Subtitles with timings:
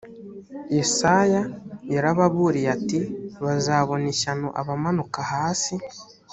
[0.75, 1.41] yesaya
[1.93, 2.99] yarababuriye ati
[3.43, 5.73] “bazabona ishyano abamanuka hasi”